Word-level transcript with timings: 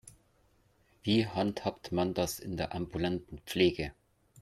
Wie 1.03 1.27
handhabt 1.27 1.91
man 1.91 2.15
das 2.15 2.39
in 2.39 2.57
der 2.57 2.73
ambulanten 2.73 3.37
Pflege? 3.45 3.93